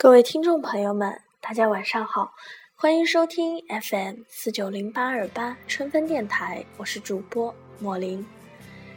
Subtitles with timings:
[0.00, 2.32] 各位听众朋友们，大家晚上好，
[2.76, 8.24] 欢迎收听 FM 四九零八二八春分电台，我是主播莫林。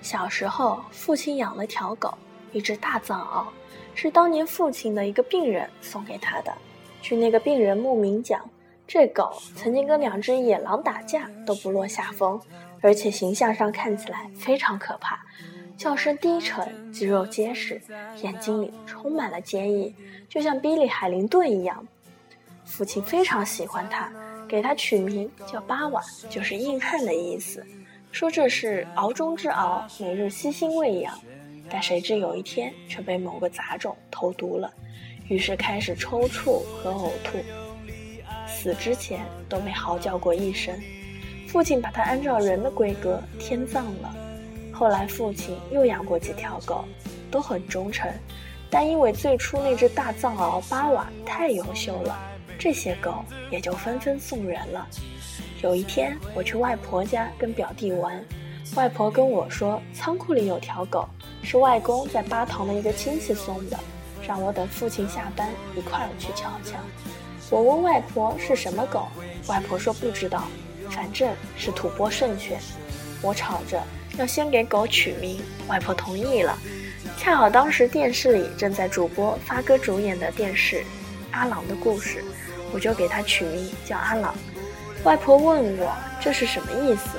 [0.00, 2.16] 小时候，父亲养了条狗，
[2.50, 3.46] 一只大藏獒，
[3.94, 6.50] 是当年父亲的一个病人送给他的。
[7.02, 8.48] 据那个病人牧民讲，
[8.86, 12.40] 这狗曾经跟两只野狼打架都不落下风，
[12.80, 15.20] 而且形象上看起来非常可怕。
[15.76, 17.80] 叫声低沉，肌肉结实，
[18.22, 19.94] 眼睛里充满了坚毅，
[20.28, 21.86] 就像比利·海灵顿一样。
[22.64, 24.10] 父亲非常喜欢他，
[24.48, 27.64] 给他取名叫巴瓦，就是硬汉的意思，
[28.10, 31.18] 说这是熬中之熬，每日悉心喂养。
[31.68, 34.72] 但谁知有一天却被某个杂种投毒了，
[35.28, 37.38] 于是开始抽搐和呕吐，
[38.46, 40.74] 死之前都没嚎叫过一声。
[41.48, 44.14] 父亲把他按照人的规格天葬了。
[44.78, 46.84] 后来，父亲又养过几条狗，
[47.30, 48.12] 都很忠诚，
[48.68, 52.14] 但因为最初那只大藏獒巴瓦太优秀了，
[52.58, 54.86] 这些狗也就纷纷送人了。
[55.62, 58.22] 有一天，我去外婆家跟表弟玩，
[58.74, 61.08] 外婆跟我说，仓库里有条狗，
[61.42, 63.78] 是外公在巴塘的一个亲戚送的，
[64.28, 66.76] 让我等父亲下班一块儿去瞧瞧。
[67.48, 69.08] 我问外婆是什么狗，
[69.46, 70.44] 外婆说不知道，
[70.90, 72.60] 反正是吐蕃圣犬。
[73.22, 73.82] 我吵着。
[74.18, 76.58] 要先给狗取名，外婆同意了。
[77.18, 80.76] 恰好当时电视里正在主播发哥主演的电视
[81.32, 82.20] 《阿朗的故事》，
[82.72, 84.34] 我就给它取名叫阿朗。
[85.04, 87.18] 外婆问我这是什么意思，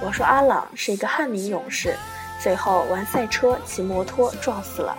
[0.00, 1.94] 我说阿朗是一个汉民勇士，
[2.40, 4.96] 最后玩赛车骑摩托撞死了。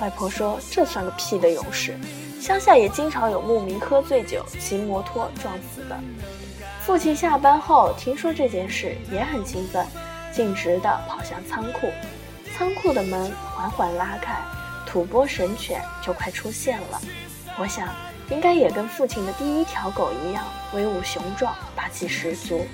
[0.00, 1.94] 外婆说这算个屁的勇士，
[2.40, 5.98] 乡下也经常有牧民喝醉酒骑摩托撞死的。
[6.80, 9.86] 父亲下班后听说这件事也很兴奋。
[10.32, 11.90] 径直地跑向仓库，
[12.56, 14.36] 仓库的门缓缓拉开，
[14.86, 17.00] 吐蕃神犬就快出现了。
[17.58, 17.88] 我想，
[18.30, 22.66] 应该也跟父亲的第一条狗一样，威武雄壮，霸气十足。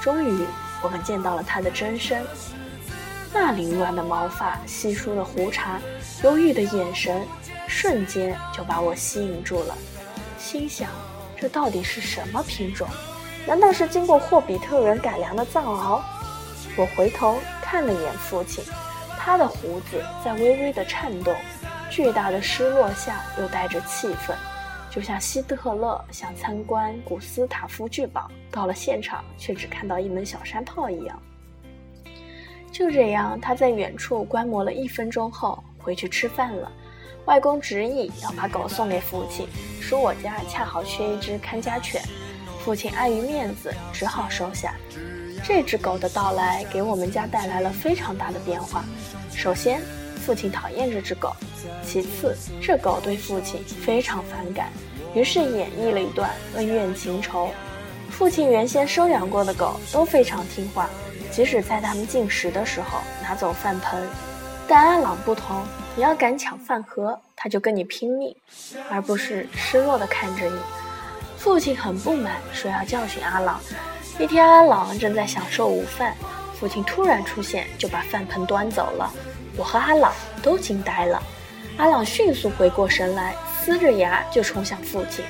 [0.00, 0.46] 终于，
[0.82, 2.24] 我们见到了它的真身，
[3.32, 5.80] 那凌乱的毛发，稀疏的胡茬，
[6.22, 7.26] 忧郁的眼神，
[7.66, 9.74] 瞬间就把我吸引住了。
[10.38, 10.88] 心想，
[11.40, 12.86] 这到底是什么品种？
[13.46, 16.00] 难道是经过霍比特人改良的藏獒？
[16.78, 18.62] 我回头看了眼父亲，
[19.18, 21.34] 他的胡子在微微的颤动，
[21.90, 24.36] 巨大的失落下又带着气愤，
[24.88, 31.20] 就像希特勒想参观古斯塔夫巨堡，到了现场却只看到一门小山炮一样。
[32.70, 36.70] 就这样，他在远处观摩了一分钟后回去吃饭了。
[37.24, 39.48] 外公执意要把狗送给父亲，
[39.80, 42.00] 说我家恰好缺一只看家犬，
[42.60, 44.76] 父亲碍于面子只好收下。
[45.44, 48.84] 这只狗的到来给我们家带来了非常大的变化。
[49.34, 49.80] 首先，
[50.24, 51.30] 父亲讨厌这只狗；
[51.84, 54.68] 其次，这狗对父亲非常反感，
[55.14, 57.50] 于是演绎了一段恩怨情仇。
[58.10, 60.90] 父亲原先收养过的狗都非常听话，
[61.30, 64.02] 即使在他们进食的时候拿走饭盆，
[64.66, 65.62] 但阿朗不同，
[65.94, 68.34] 你要敢抢饭盒，他就跟你拼命，
[68.90, 70.58] 而不是失落地看着你。
[71.36, 73.60] 父亲很不满，说要教训阿朗。
[74.18, 76.12] 一天，阿朗正在享受午饭，
[76.58, 79.08] 父亲突然出现，就把饭盆端走了。
[79.56, 80.12] 我和阿朗
[80.42, 81.22] 都惊呆了。
[81.76, 85.24] 阿朗迅速回过神来，呲着牙就冲向父亲。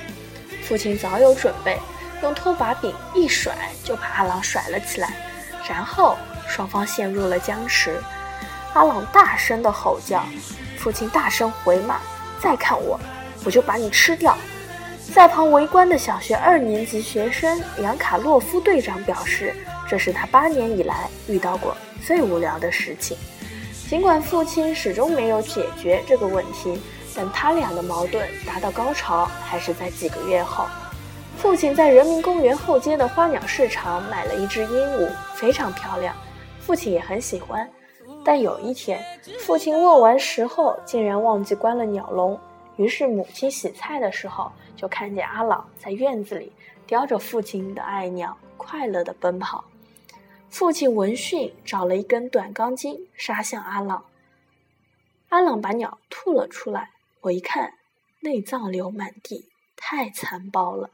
[0.63, 1.79] 父亲早有准备，
[2.23, 5.13] 用拖把柄一甩，就把阿朗甩了起来。
[5.69, 6.17] 然后
[6.47, 8.01] 双方陷入了僵持。
[8.73, 10.23] 阿朗大声的吼叫，
[10.79, 11.99] 父亲大声回骂
[12.41, 12.99] ：“再看我，
[13.45, 14.35] 我就把你吃掉！”
[15.13, 19.55] 在旁围观的小学二年级学生杨卡洛夫队长表示，
[19.87, 21.75] 这是他八年以来遇到过
[22.05, 23.17] 最无聊的事情。
[23.89, 26.79] 尽管父亲始终没有解决这个问题，
[27.15, 30.65] 但他俩的矛盾达到高潮还是在几个月后。
[31.37, 36.13] 父亲在人民公园后街的花鸟市场买了一只鹦鹉，非常漂亮，
[36.59, 37.67] 父亲也很喜欢。
[38.23, 39.03] 但有一天，
[39.39, 42.39] 父亲握完食后，竟然忘记关了鸟笼。
[42.79, 46.49] 于是母亲洗菜的时候，就看见阿朗在院子里
[46.87, 49.65] 叼着父亲的爱鸟，快乐地奔跑。
[50.49, 54.05] 父亲闻讯，找了一根短钢筋，杀向阿朗。
[55.27, 57.73] 阿朗把鸟吐了出来，我一看，
[58.21, 60.89] 内脏流满地，太残暴了。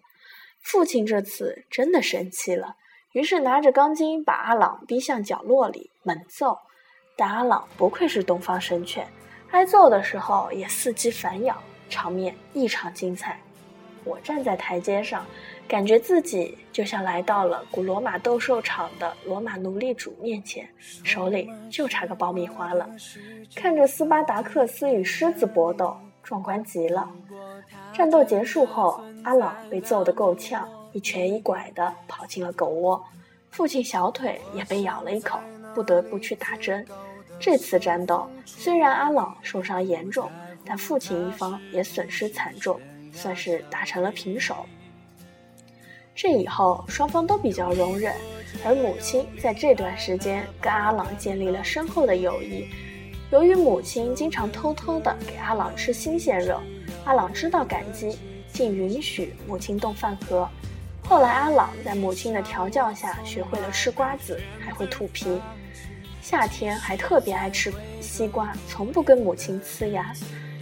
[0.63, 2.77] 父亲这次真的生气了，
[3.11, 6.57] 于是拿着钢筋把阿朗逼向角落里猛揍。
[7.15, 9.07] 但阿朗不愧是东方神犬，
[9.51, 11.55] 挨揍的时候也伺机反咬。
[11.95, 13.39] 场面异常精彩，
[14.03, 15.25] 我站在台阶上，
[15.65, 20.67] 感觉自己就像来到了古罗马斗兽场的罗马奴隶主面前，
[21.05, 22.85] 手里就差个爆米花了。
[23.55, 27.09] 看着斯巴达克斯与狮子搏斗，壮观极了。
[27.93, 33.01] 战斗结束后，阿朗被揍得够呛，一瘸一拐地跑进了狗窝。
[33.51, 35.39] 父亲小腿也被咬了一口，
[35.73, 36.85] 不得不去打针。
[37.39, 40.29] 这次战斗虽然阿朗受伤严重，
[40.65, 42.79] 但父亲一方也损失惨重，
[43.13, 44.65] 算是打成了平手。
[46.15, 48.15] 这以后双方都比较容忍，
[48.63, 52.69] 而母亲在这段时间跟阿朗建立了深厚的友谊。
[53.31, 56.61] 由于母亲经常偷偷的给阿朗吃新鲜肉，
[57.03, 58.17] 阿朗知道感激，
[58.53, 60.47] 竟允许母亲动饭盒。
[61.03, 65.39] 后来阿朗在母亲的调教下学会了吃瓜子，还会吐皮。
[66.21, 70.13] 夏天还特别爱吃西瓜，从不跟母亲呲牙。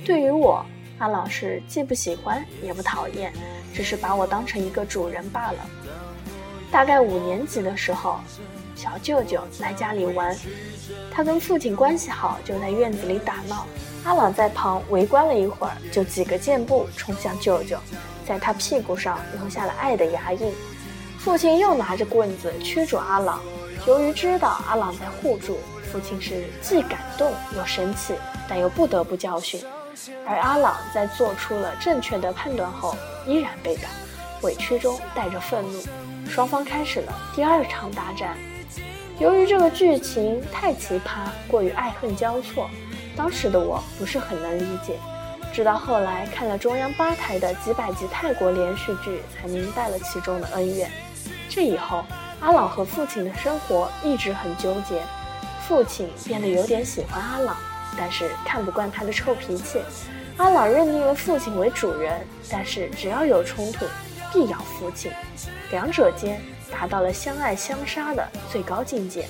[0.06, 0.66] 对于我，
[1.00, 3.34] 阿朗是既不喜欢也不讨厌。
[3.74, 5.58] 只是把我当成一个主人罢了。
[6.72, 8.20] 大概五年级的时候，
[8.76, 10.38] 小舅舅来家里玩，
[11.12, 13.66] 他跟父亲关系好，就在院子里打闹。
[14.04, 17.80] 阿朗在旁围观了一会儿，就几个箭步冲向舅舅，
[18.28, 20.54] 在他屁股上留下了爱的牙印。
[21.18, 23.42] 父亲又拿着棍子驱逐阿朗。
[23.88, 25.58] 由于知道阿朗在护住，
[25.92, 28.14] 父亲是既感动又生气，
[28.48, 29.60] 但又不得不教训。
[30.26, 32.96] 而阿朗在做出了正确的判断后，
[33.26, 33.90] 依然被打，
[34.42, 35.84] 委屈中带着愤怒，
[36.28, 38.36] 双方开始了第二场大战。
[39.20, 42.70] 由于这个剧情太奇葩，过于爱恨交错，
[43.16, 44.98] 当时的我不是很能理解。
[45.54, 50.90] 直到后来看了中央八台的几百集泰国连续剧，才明白了其中的恩怨。
[51.48, 52.04] 这以后，
[52.40, 55.04] 阿朗和父亲的生活一直很纠结，
[55.68, 57.56] 父亲变得有点喜欢阿朗。
[57.98, 59.82] 但是看不惯他的臭脾气，
[60.38, 63.86] 阿朗认定了父亲为主人，但是只要有冲突，
[64.32, 65.12] 必咬父亲，
[65.72, 66.42] 两者间
[66.72, 69.28] 达到了相爱相杀的最高境界。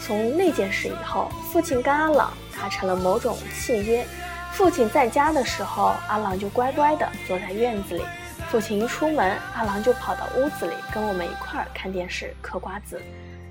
[0.00, 4.04] 从那件事以后，父亲跟阿朗达成了某种契约，
[4.52, 8.02] 父亲在家的时候，阿朗就乖乖地坐在院子里；
[8.50, 13.00] 父亲一出门，阿朗就跑到屋子里跟我们一块儿看电视、嗑瓜子。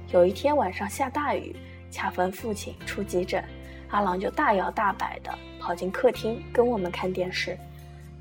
[0.09, 1.55] 有一天晚上下大雨。
[1.93, 3.43] 恰逢父亲出急诊，
[3.89, 7.55] 阿郎就大摇大摆地跑进客厅跟我们看电视。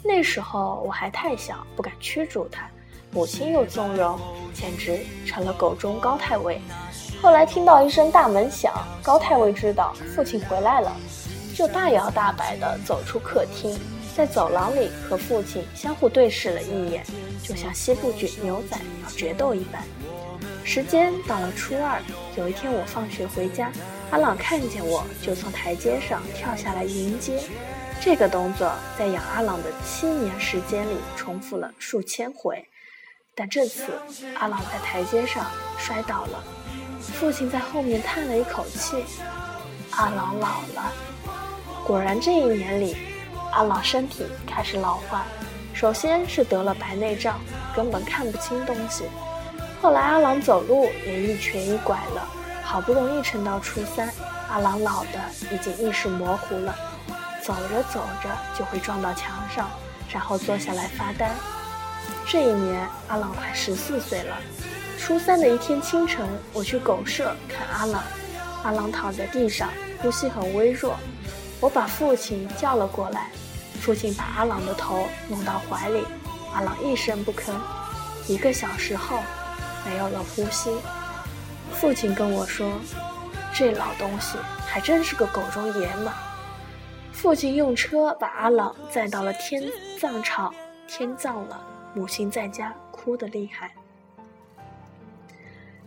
[0.04, 2.68] 那时候我还太小，不敢驱逐他，
[3.12, 4.20] 母亲又纵容，
[4.52, 6.60] 简直成了狗中高太尉。
[7.22, 10.94] 后来听到一声大门响，高太尉知道父亲回来了，
[11.54, 13.74] 就大摇大摆地走出客厅，
[14.14, 17.02] 在走廊里和父亲相互对视了一眼，
[17.42, 19.82] 就像西部剧牛仔要决斗一般。
[20.64, 22.00] 时间到了初二，
[22.34, 23.70] 有一天我放学回家，
[24.10, 27.42] 阿朗看见我就从台阶上跳下来迎接。
[28.00, 32.66] 这个动作在养阿朗的七年时间里重复了数千回，
[33.34, 33.92] 但这次
[34.38, 35.44] 阿朗在台阶上
[35.78, 36.42] 摔倒了，
[37.00, 39.04] 父亲在后面叹了一口气
[39.92, 40.92] ：“阿朗老了。”
[41.86, 42.96] 果然，这一年里，
[43.52, 45.26] 阿朗身体开始老化，
[45.74, 47.38] 首先是得了白内障，
[47.76, 49.04] 根本看不清东西。
[49.82, 52.24] 后来阿郎走路也一瘸一拐了，
[52.62, 54.08] 好不容易撑到初三，
[54.48, 55.18] 阿郎老的
[55.50, 56.72] 已经意识模糊了，
[57.42, 59.68] 走着走着就会撞到墙上，
[60.08, 61.32] 然后坐下来发呆。
[62.24, 64.36] 这一年阿朗快十四岁了，
[65.00, 68.04] 初三的一天清晨，我去狗舍看阿朗，
[68.62, 69.68] 阿朗躺在地上，
[69.98, 70.96] 呼吸很微弱，
[71.58, 73.32] 我把父亲叫了过来，
[73.80, 76.04] 父亲把阿朗的头弄到怀里，
[76.54, 77.50] 阿朗一声不吭，
[78.28, 79.18] 一个小时后。
[79.84, 80.70] 没有了呼吸，
[81.72, 82.80] 父亲跟我说
[83.52, 86.12] ：“这老东西还真是个狗中爷们。”
[87.12, 89.62] 父亲用车把阿朗载到了天
[90.00, 90.52] 葬场，
[90.88, 91.66] 天葬了。
[91.94, 93.70] 母亲在家哭得厉害。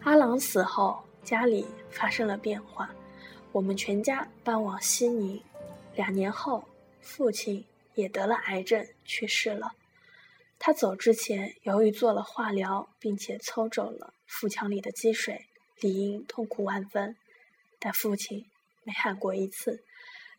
[0.04, 2.88] 阿朗死后，家里发生了变化，
[3.52, 5.42] 我们全家搬往西宁。
[5.96, 6.64] 两年后，
[7.02, 9.72] 父亲也得了癌症去世了。
[10.66, 15.46] 他走之前，由于做了化疗，并且抽走了腹腔里的积水，
[15.80, 17.16] 理应痛苦万分。
[17.78, 18.48] 但父亲
[18.84, 19.84] 没喊过一次。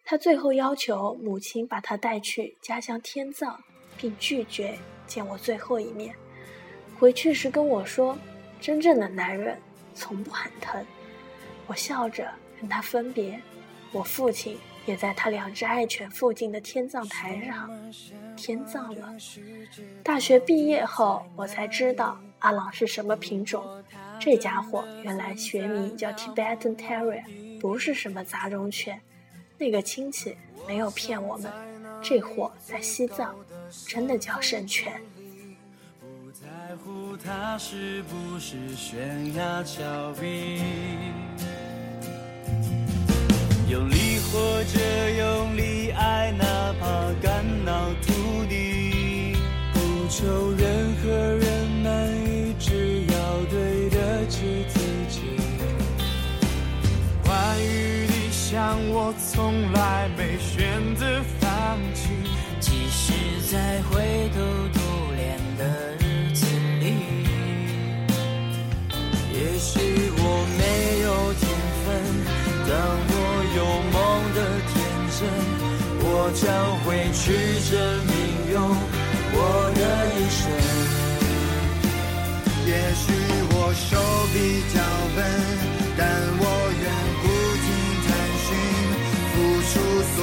[0.05, 3.63] 他最后要求母亲把他带去家乡天葬，
[3.97, 6.13] 并拒绝见我最后一面。
[6.99, 8.19] 回去时跟我说
[8.61, 9.57] ：“真正的男人
[9.95, 10.85] 从不喊疼。”
[11.69, 13.41] 我笑着跟他分别。
[13.93, 14.59] 我父亲。
[14.87, 17.69] 也在他两只爱犬附近的天葬台上
[18.37, 19.15] 天葬了。
[20.05, 23.65] 大学毕业后，我才知道阿朗是什么品种。
[24.21, 27.23] 这家伙原来学名叫 Tibetan Terrier，
[27.59, 29.01] 不是什么杂种犬。
[29.59, 30.37] 那个亲戚
[30.69, 31.51] 没有骗我们，
[32.03, 33.35] 这货在西藏
[33.87, 35.01] 真的叫圣犬。
[43.69, 46.46] 用力或者用力爱呢？
[50.19, 54.81] 求任何人满意只要对得起自
[55.11, 55.21] 己
[57.23, 61.05] 关于理想我从来没选择
[61.39, 62.09] 放弃
[62.61, 63.13] 即使
[63.53, 64.41] 在灰头
[64.73, 64.81] 土
[65.17, 65.65] 脸的
[65.99, 66.47] 日子
[66.81, 66.95] 里
[69.35, 69.79] 也许
[70.17, 71.45] 我没有天
[71.85, 71.85] 分
[72.67, 72.73] 但
[73.13, 73.15] 我
[73.55, 73.61] 有
[73.93, 73.95] 梦
[74.35, 74.39] 的
[74.73, 74.75] 天
[75.13, 75.21] 真
[76.09, 76.43] 我将
[76.87, 77.21] 会去
[77.71, 78.16] 证明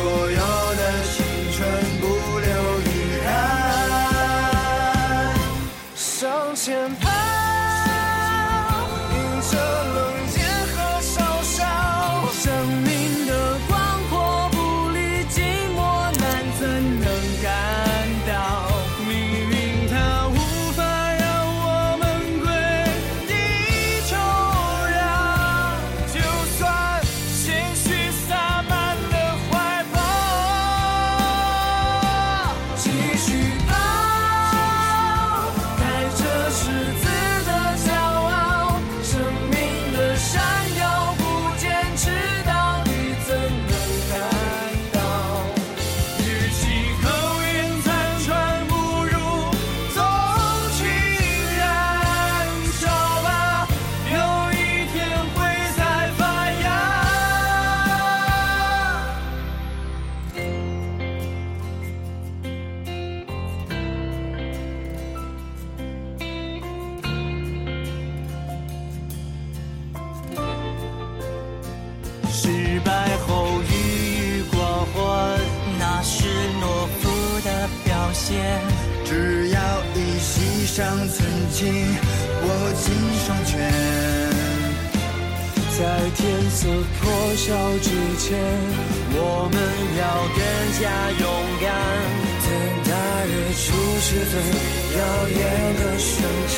[0.06, 0.53] 我要。
[79.06, 79.60] 只要
[79.96, 81.22] 一息尚存，
[81.52, 81.62] 尽
[82.44, 82.48] 握
[82.82, 82.86] 紧
[83.26, 83.52] 双拳，
[85.78, 85.80] 在
[86.16, 86.68] 天色
[87.00, 87.02] 破
[87.36, 87.48] 晓
[87.80, 88.26] 之前，
[89.16, 89.56] 我们
[90.00, 90.02] 要
[90.34, 90.42] 更
[90.80, 90.82] 加
[91.20, 91.22] 勇
[91.62, 91.66] 敢。
[92.44, 92.48] 等
[92.86, 92.92] 大
[93.26, 93.64] 日出
[94.02, 94.34] 时，最
[94.98, 95.00] 耀
[95.30, 95.40] 眼
[95.76, 96.12] 的瞬
[96.50, 96.56] 间，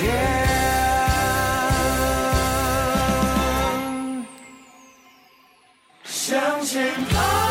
[6.06, 6.74] 向前
[7.12, 7.45] 跑。